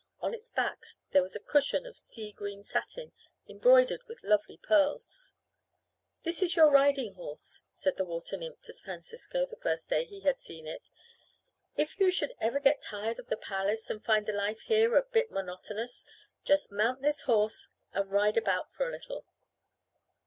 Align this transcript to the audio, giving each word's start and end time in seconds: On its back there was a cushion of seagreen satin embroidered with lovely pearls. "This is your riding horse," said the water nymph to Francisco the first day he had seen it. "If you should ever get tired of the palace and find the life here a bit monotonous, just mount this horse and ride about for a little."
On 0.19 0.33
its 0.33 0.49
back 0.49 0.79
there 1.11 1.21
was 1.21 1.35
a 1.35 1.39
cushion 1.39 1.85
of 1.85 1.95
seagreen 1.95 2.63
satin 2.63 3.11
embroidered 3.47 4.01
with 4.07 4.23
lovely 4.23 4.57
pearls. 4.57 5.33
"This 6.23 6.41
is 6.41 6.55
your 6.55 6.71
riding 6.71 7.13
horse," 7.13 7.61
said 7.69 7.97
the 7.97 8.03
water 8.03 8.35
nymph 8.35 8.59
to 8.61 8.73
Francisco 8.73 9.45
the 9.45 9.57
first 9.57 9.89
day 9.91 10.05
he 10.05 10.21
had 10.21 10.39
seen 10.39 10.65
it. 10.65 10.89
"If 11.75 11.99
you 11.99 12.09
should 12.09 12.33
ever 12.41 12.59
get 12.59 12.81
tired 12.81 13.19
of 13.19 13.27
the 13.27 13.37
palace 13.37 13.91
and 13.91 14.03
find 14.03 14.25
the 14.25 14.33
life 14.33 14.61
here 14.61 14.95
a 14.95 15.03
bit 15.03 15.29
monotonous, 15.29 16.03
just 16.43 16.71
mount 16.71 17.03
this 17.03 17.21
horse 17.29 17.67
and 17.93 18.09
ride 18.11 18.37
about 18.37 18.71
for 18.71 18.87
a 18.87 18.91
little." 18.91 19.23